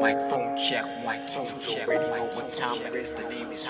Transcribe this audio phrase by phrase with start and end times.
[0.00, 1.86] Microphone check, microphone check.
[1.86, 3.12] Ready know what time it is.
[3.12, 3.68] The name is.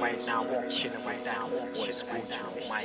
[0.00, 1.46] Right now, I'm chilling right now.
[1.46, 2.04] What is?
[2.68, 2.82] My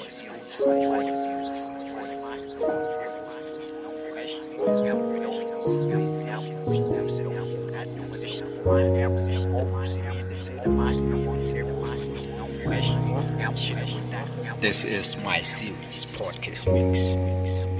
[14.59, 17.76] This is my series podcast mix, mix,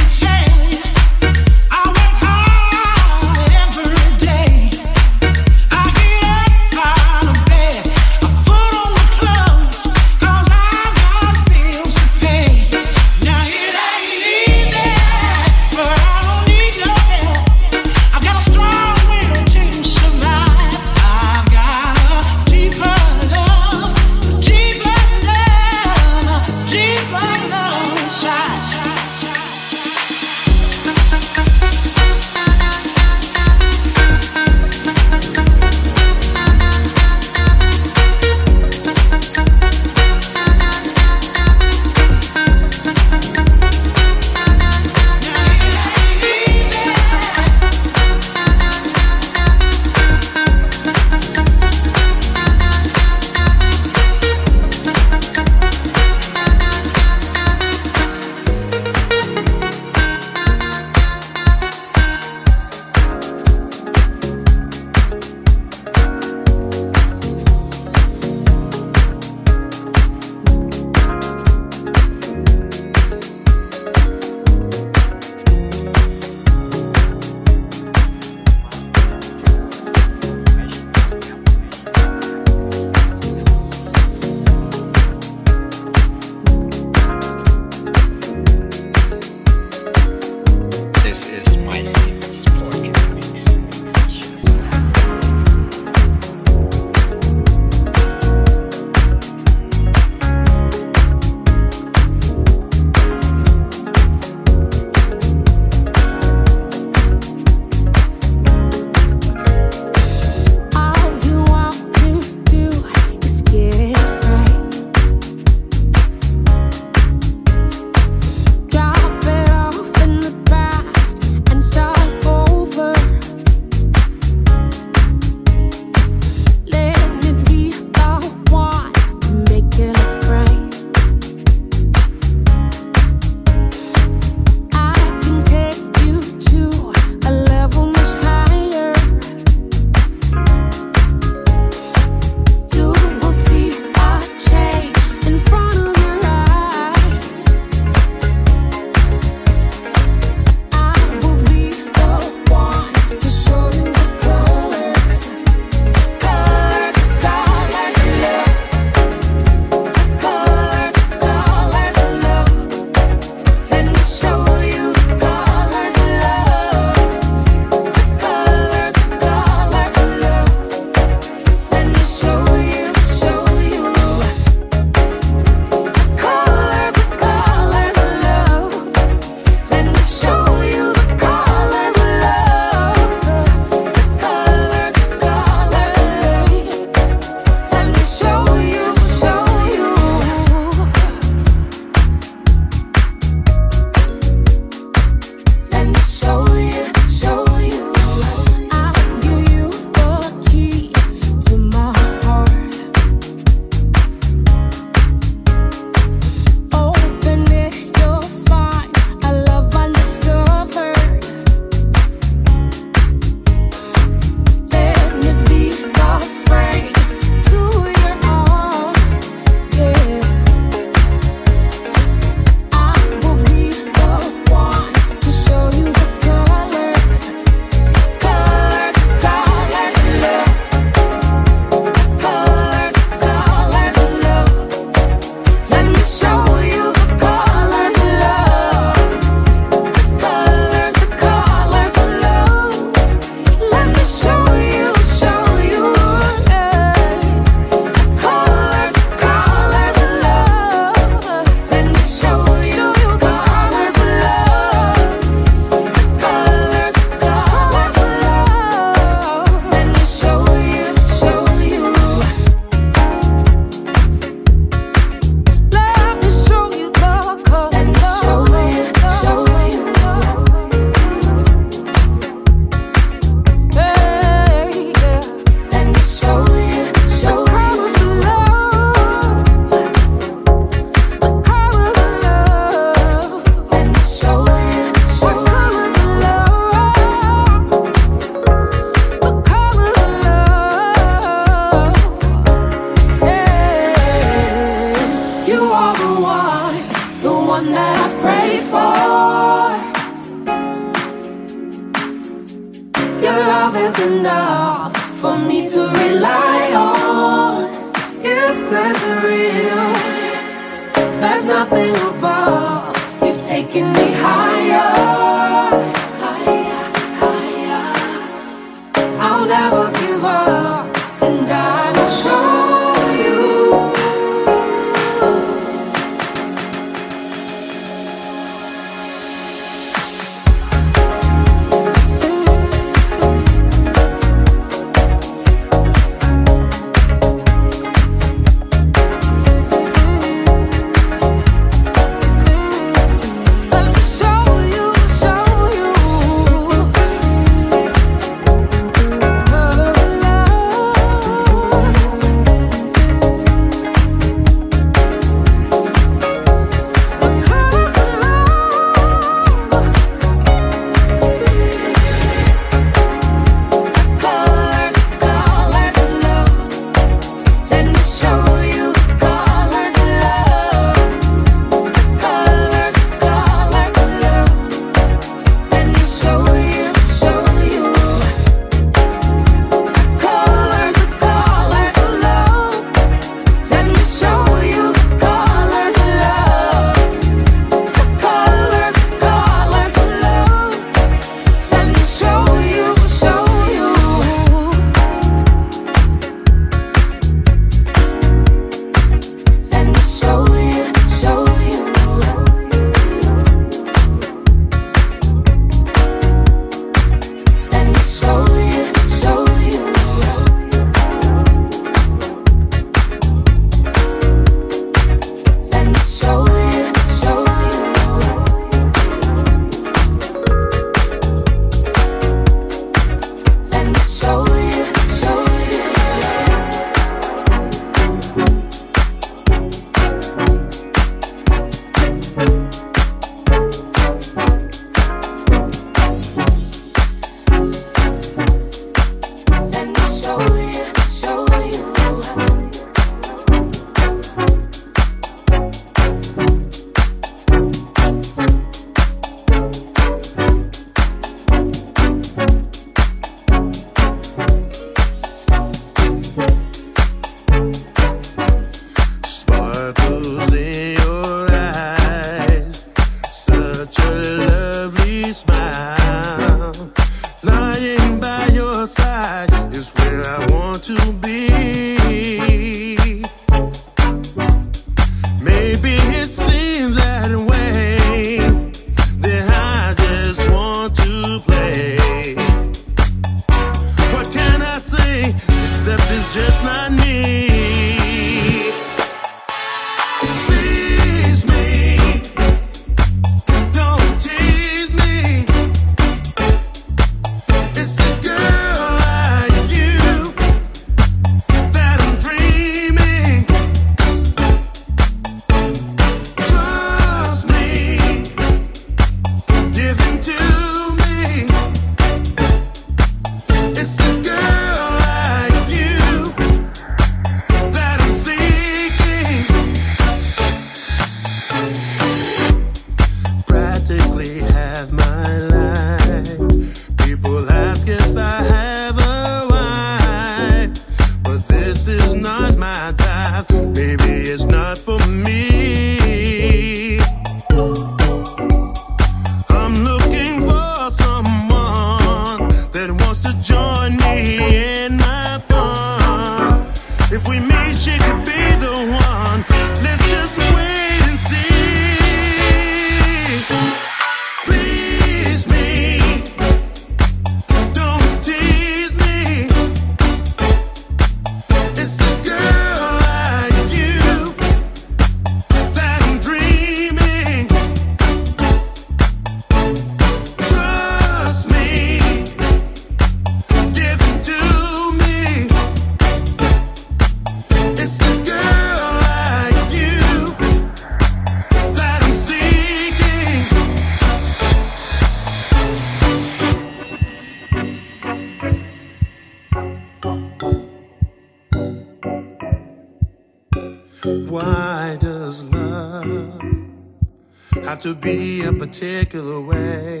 [597.82, 600.00] to be a particular way.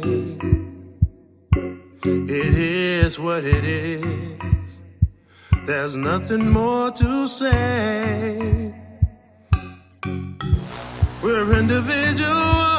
[2.04, 4.78] It is what it is.
[5.66, 8.72] There's nothing more to say.
[11.24, 12.71] We're individuals.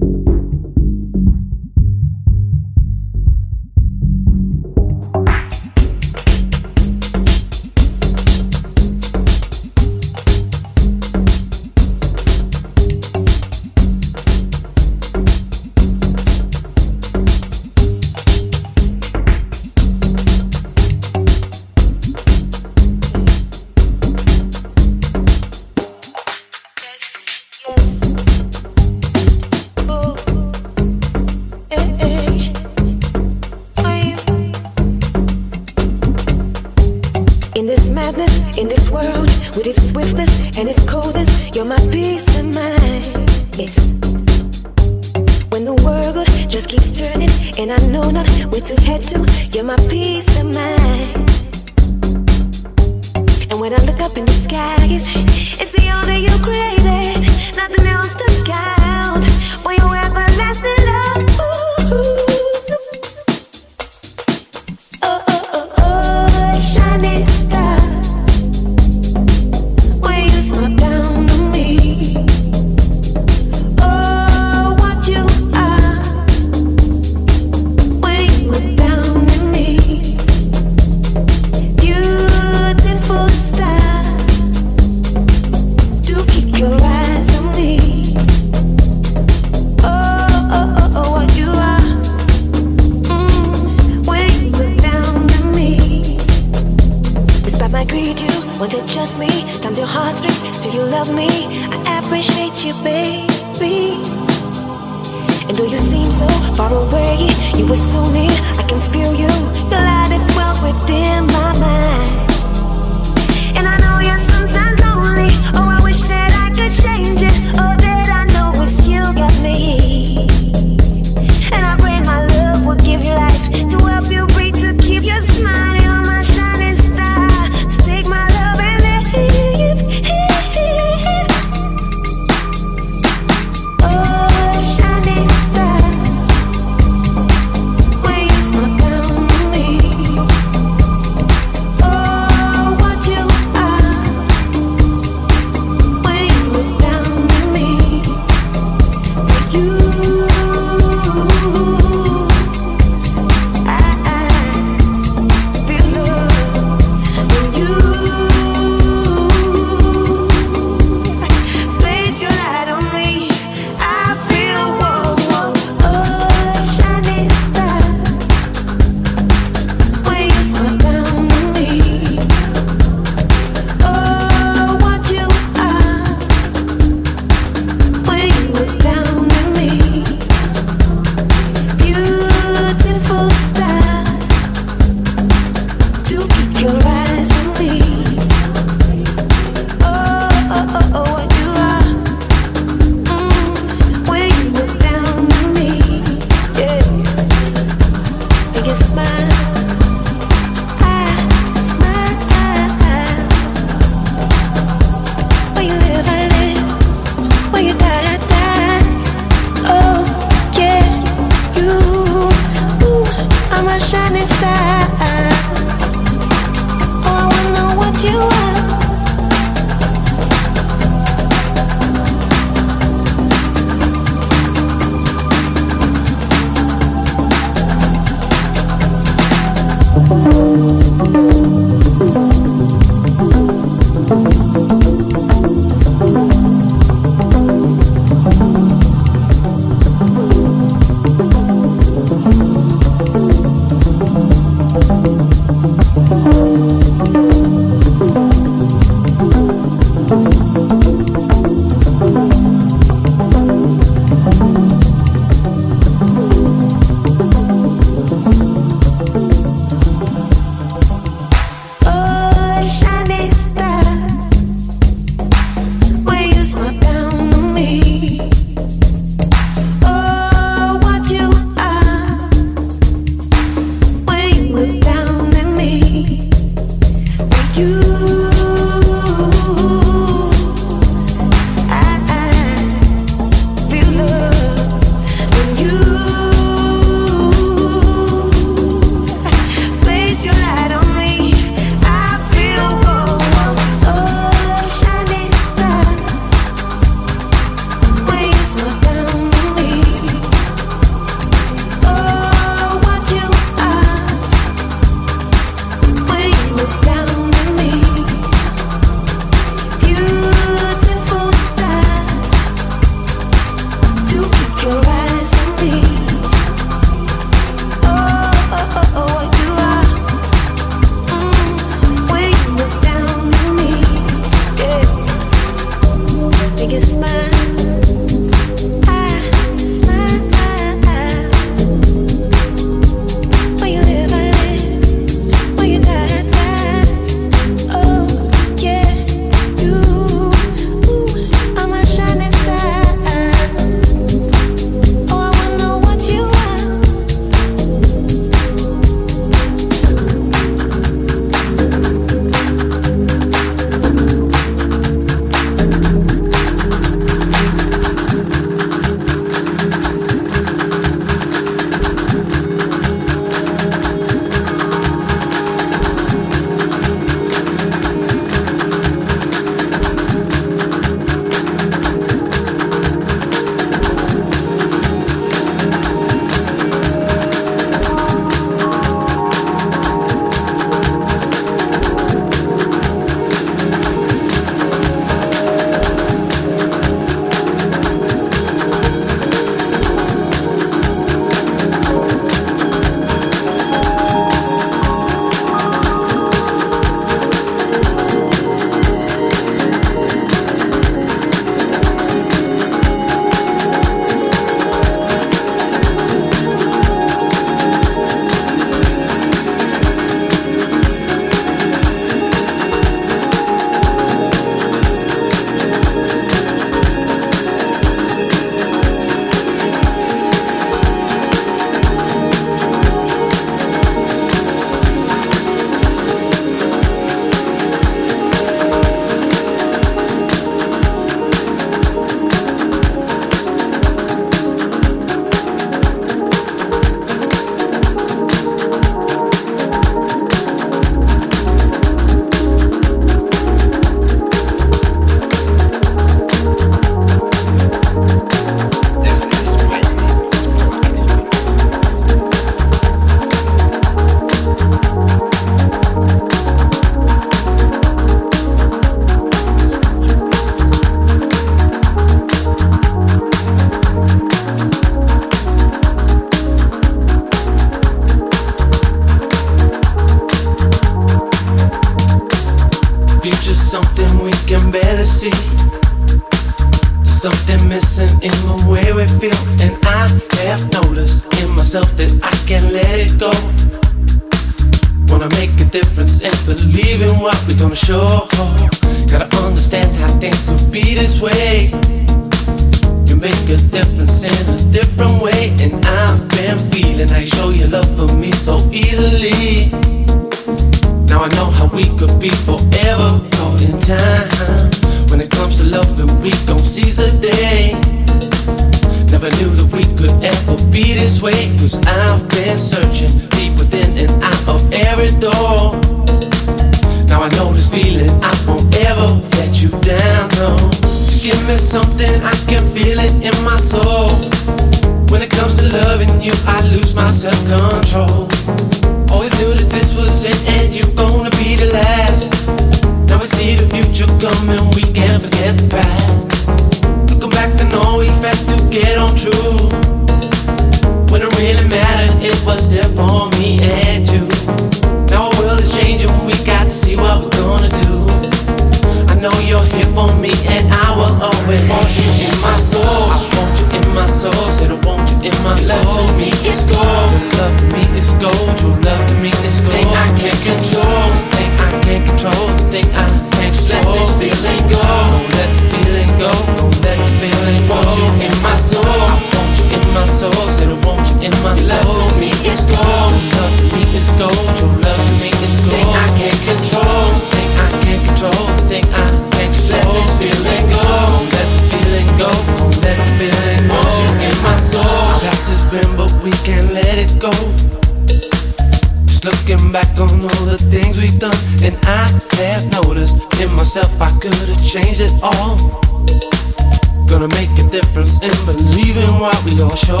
[599.44, 600.00] We all show.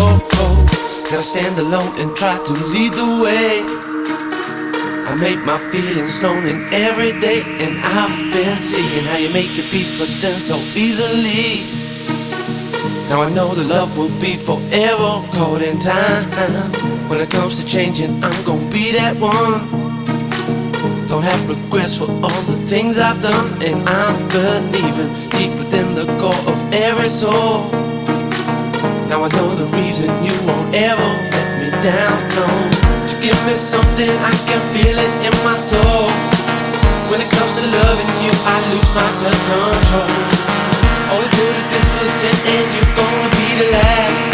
[1.10, 3.60] Gotta stand alone and try to lead the way.
[5.06, 9.56] I make my feelings known in every day, and I've been seeing how you make
[9.56, 11.68] your peace with them so easily.
[13.08, 16.24] Now I know the love will be forever caught in time.
[17.08, 19.60] When it comes to changing, I'm gonna be that one.
[21.06, 26.06] Don't have regrets for all the things I've done, and I'm believing deep within the
[26.18, 27.83] core of every soul.
[29.08, 32.48] Now I know the reason you won't ever let me down, no.
[33.08, 36.08] To give me something, I can feel it in my soul.
[37.12, 40.08] When it comes to loving you, I lose my self control.
[41.12, 44.30] Always knew that this was it and you're gonna be the last.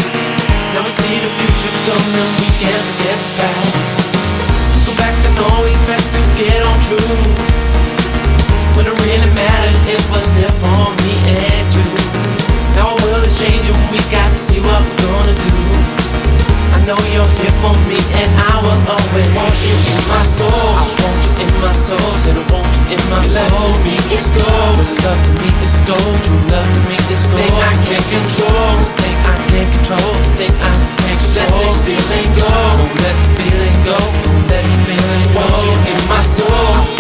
[0.72, 3.74] Now we see the future coming, we can't forget the past.
[4.86, 7.50] Go back to know we to get on true.
[8.78, 11.90] When it really mattered, it was there for me and you.
[12.78, 15.53] Now our world is changing, we got see what we're gonna do.
[16.72, 20.49] I know you're here for me and I will always want you in my soul.
[20.49, 23.45] I want you in my soul, said I want you in my soul.
[23.53, 26.97] Love me is love to me is gold, true love to me.
[27.36, 30.72] Thing I can't control, this thing I can't control, thing I
[31.05, 31.61] can't control.
[31.61, 32.49] Let this feeling go,
[32.80, 35.45] don't let the feeling go, don't let the feeling go.
[35.45, 36.99] Want you in my soul,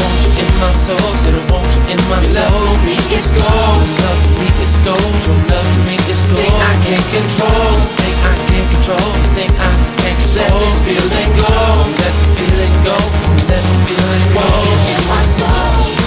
[0.60, 2.44] my soul, said I want you in my soul.
[2.44, 6.22] Love to me is gold, love to me is gold, true love to me is
[6.28, 6.44] gold.
[6.44, 9.72] Thing I can't control, this thing I can't control, thing I
[10.04, 10.52] can't control.
[10.52, 11.54] Let this feeling go,
[11.96, 12.96] let the feeling go,
[13.48, 14.44] let the feeling go.
[14.44, 15.99] Want you in my soul.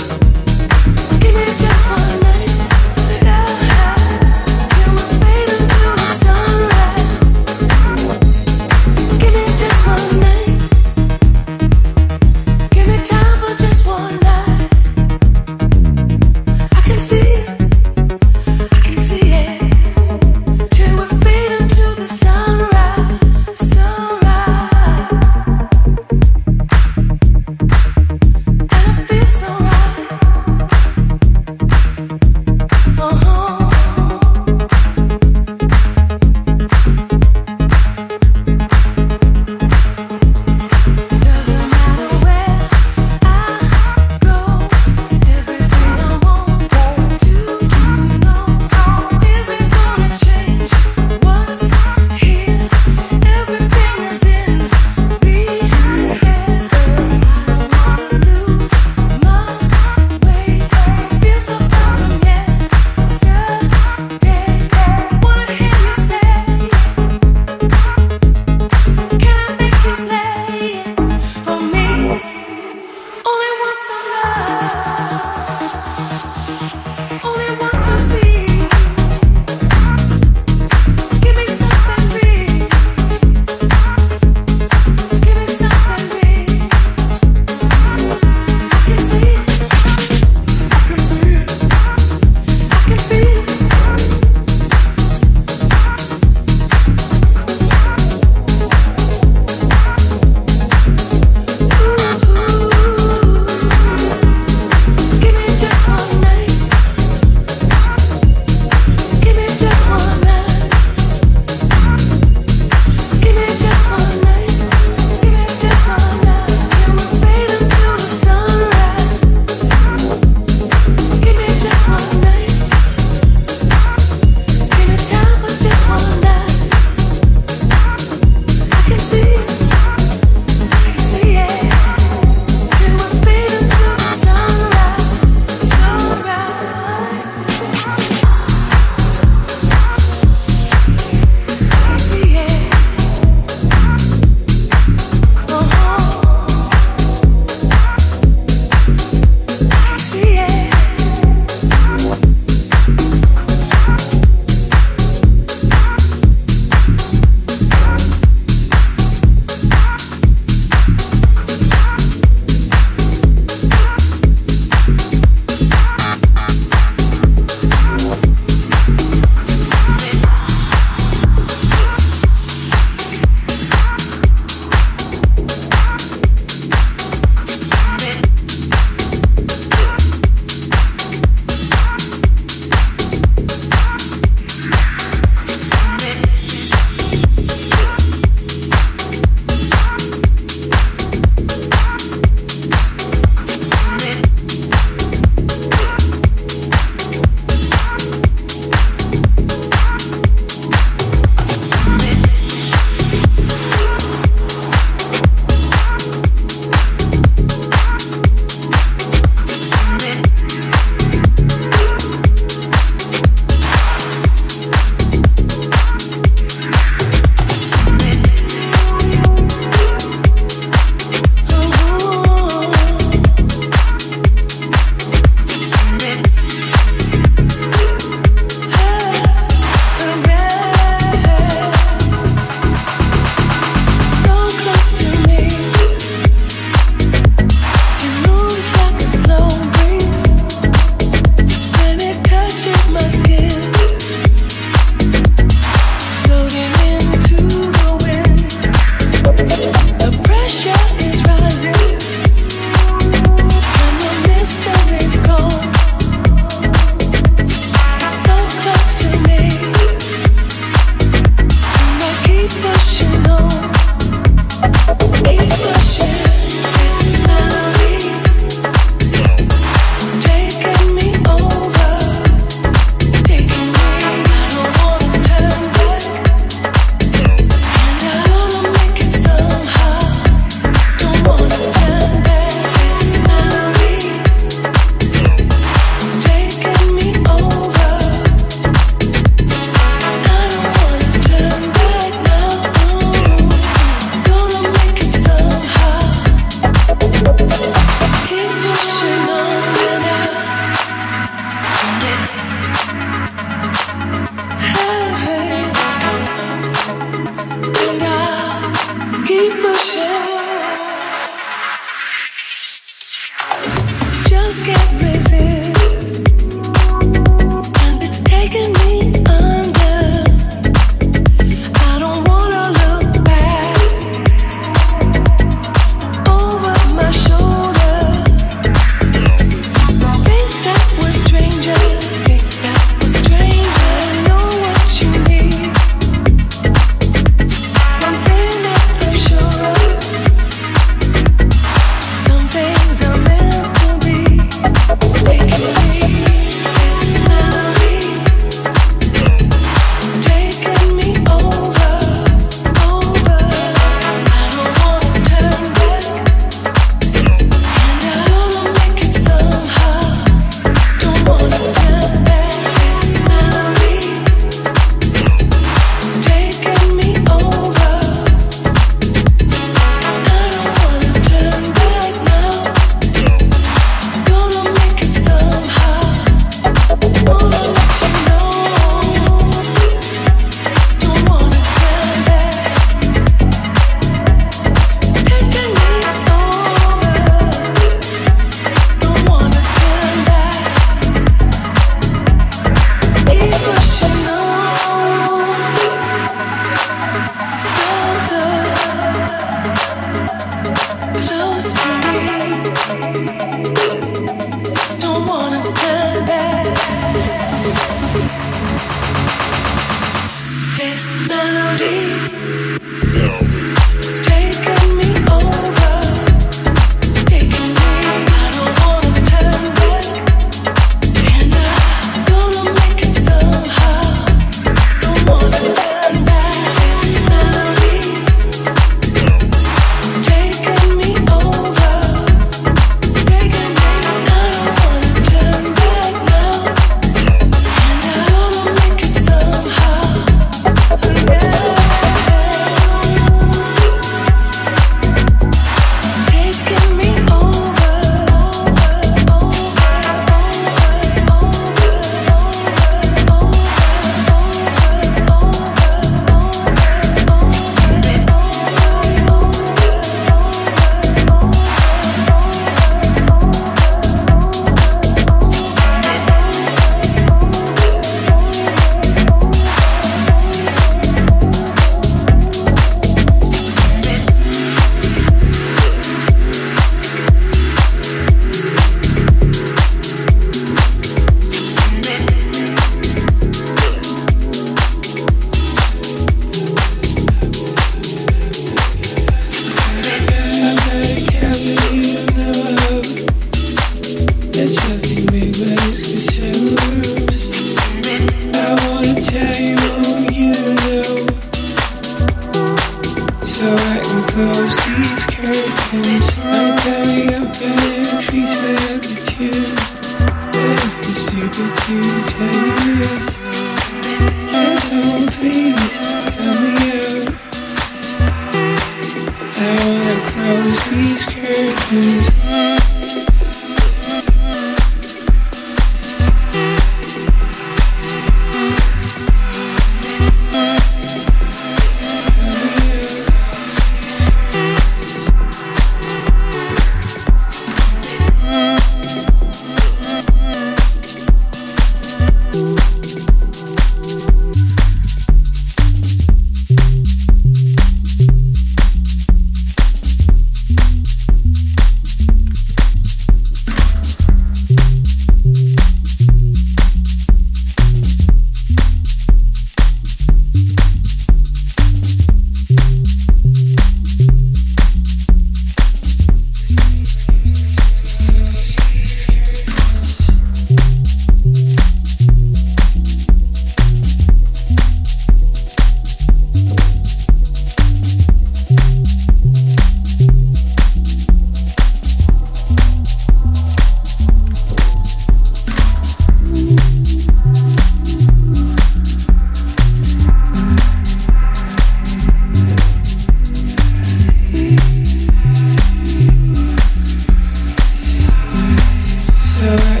[599.61, 600.00] feel like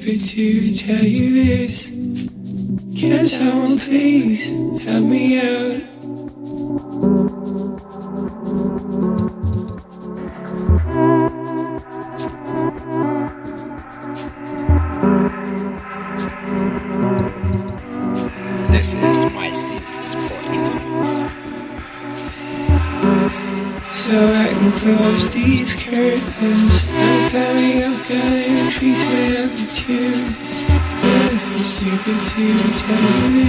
[0.00, 1.86] stupid to tell you this.
[2.98, 4.44] Can someone please
[4.82, 5.80] help me out?
[18.70, 20.04] This is my secret
[20.66, 21.24] space.
[23.92, 26.79] So I can close these curtains.
[32.40, 33.39] 一天。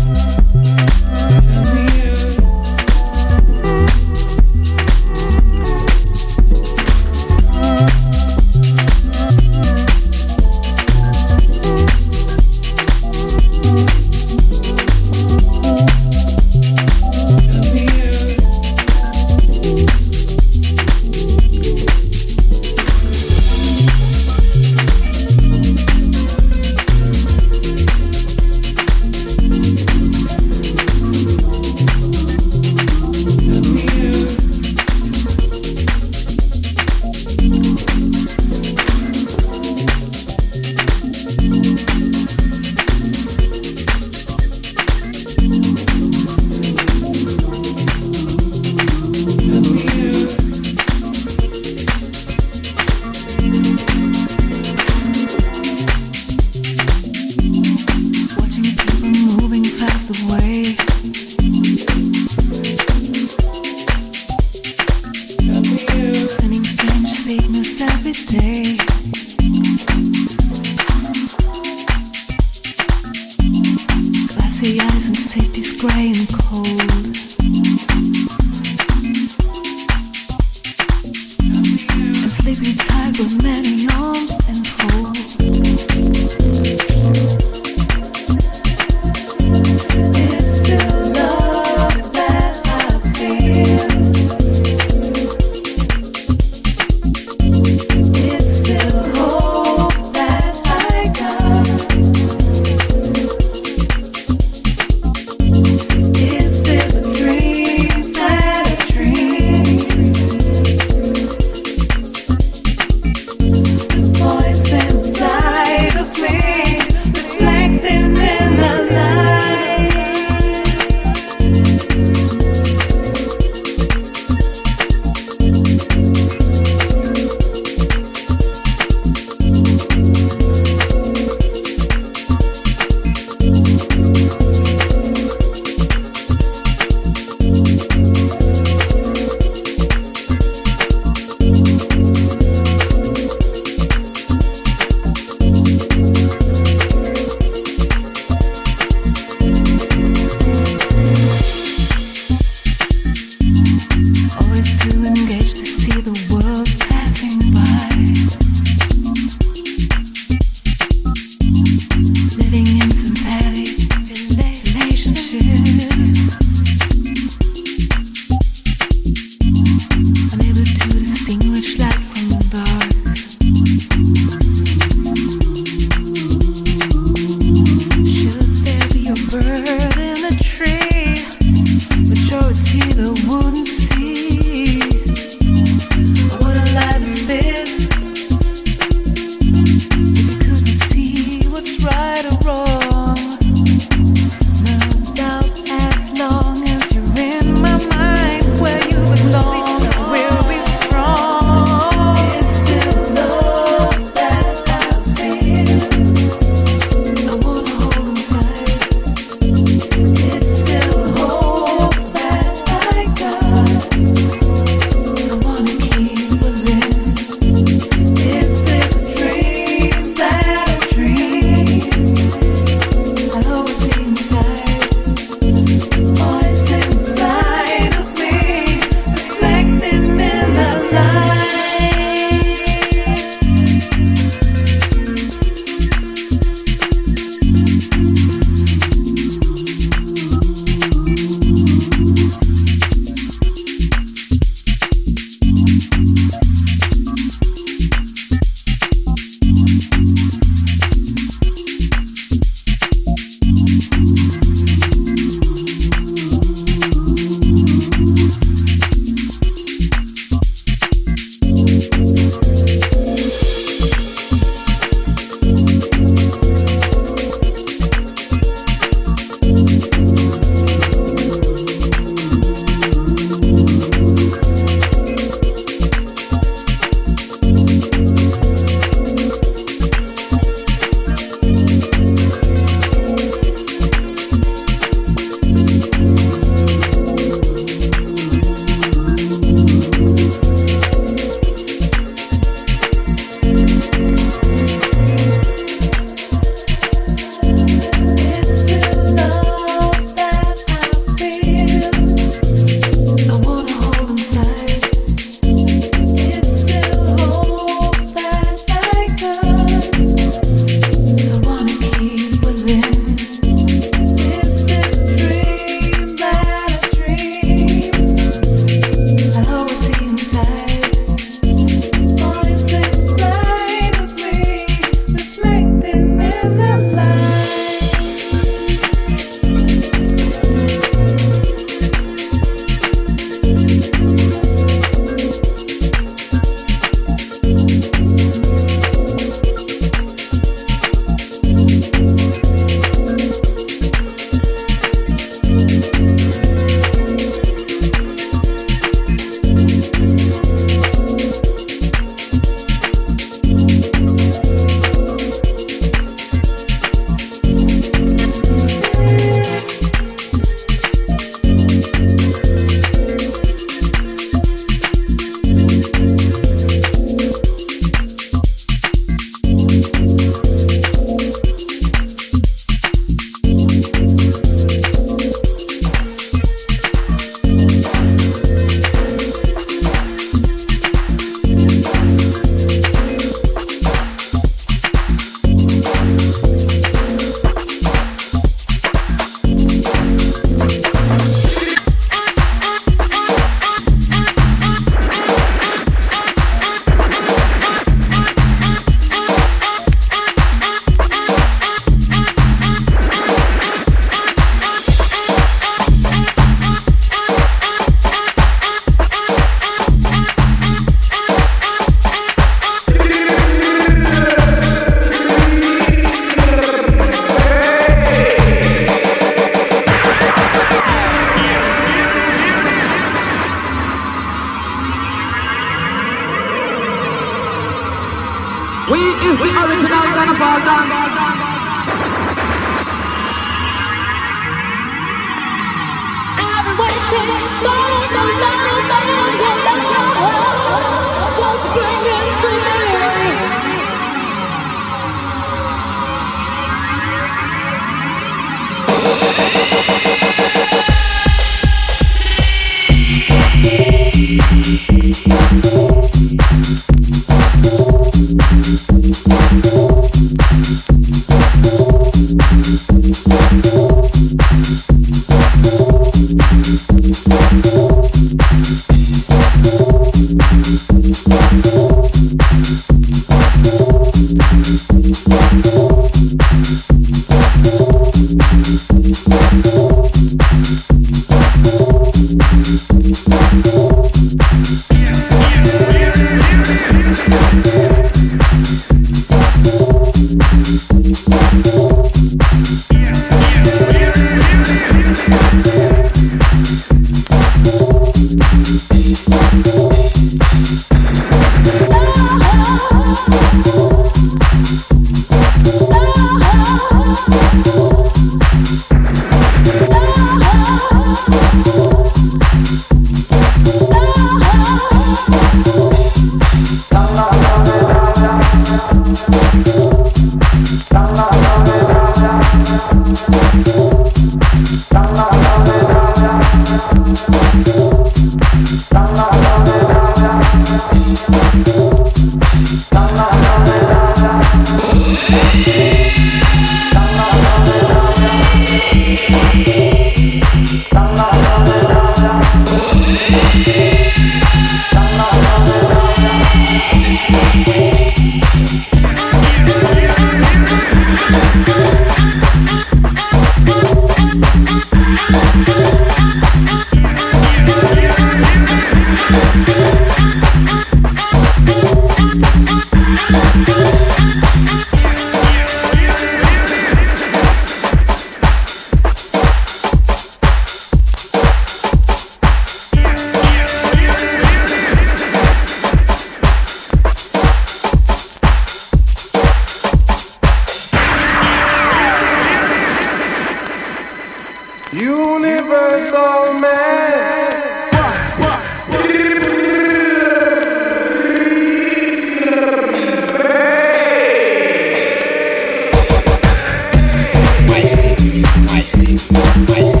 [599.67, 600.00] Pues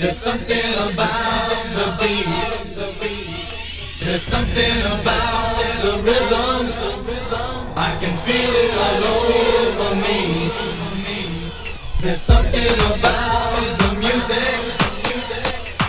[0.00, 2.28] There's something about the beat.
[3.98, 6.72] There's something about the rhythm.
[7.76, 9.04] I can feel it all
[9.58, 10.52] over me.
[12.00, 14.60] There's something about the music.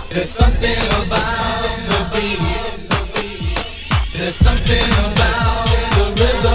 [0.10, 1.62] There's something about
[1.92, 2.42] the beat.
[4.12, 6.49] There's something about the rhythm.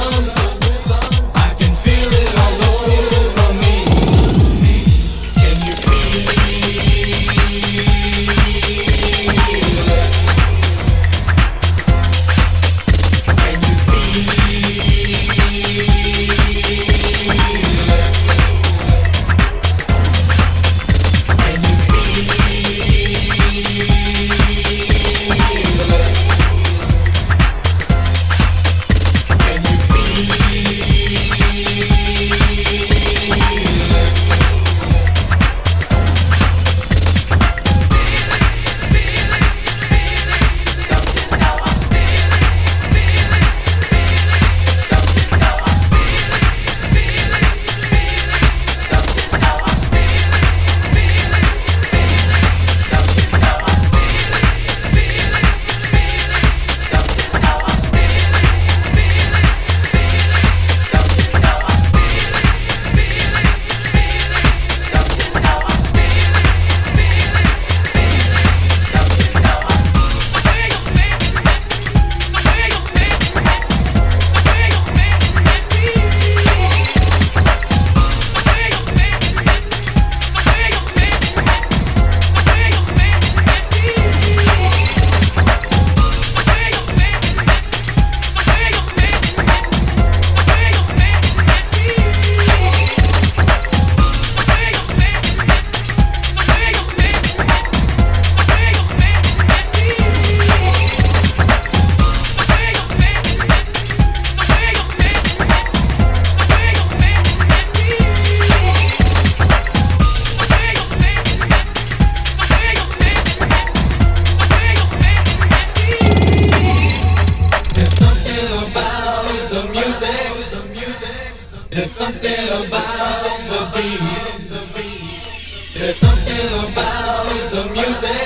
[125.84, 128.16] There's something about the music.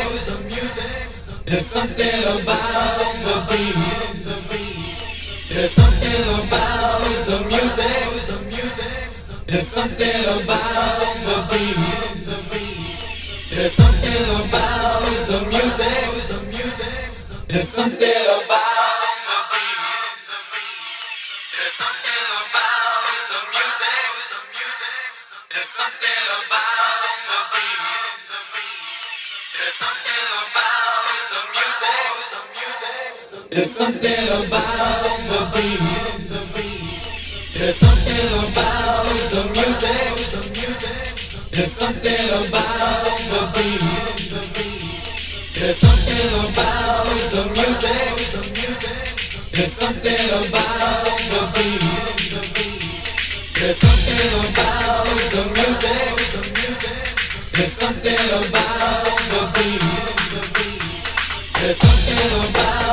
[1.44, 3.74] There's something about the beat.
[5.48, 7.98] There's something about the music.
[9.48, 11.78] There's something about the beat.
[13.50, 15.98] There's something about the music.
[17.48, 19.82] There's something about the beat.
[21.58, 23.02] There's something about
[23.32, 23.98] the music.
[25.50, 26.87] There's something about
[33.58, 35.82] There's something about the beat.
[37.54, 40.14] There's something about the music.
[41.50, 43.82] There's something about the beat.
[45.58, 48.14] There's something about the music.
[49.50, 51.82] There's something about the beat.
[53.58, 56.14] There's something about the music.
[57.54, 59.82] There's something about the beat.
[61.58, 62.87] There's something about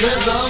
[0.00, 0.47] Let's go.